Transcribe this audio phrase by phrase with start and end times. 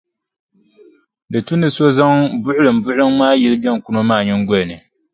[1.31, 2.13] Di tu ni so zaŋ
[2.43, 4.77] buɣilimbuɣiliŋ maa yili jaŋkuno maa nyiŋgoli ni.